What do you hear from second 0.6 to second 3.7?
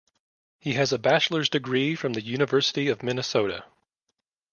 has a bachelor's degree from the University of Minnesota.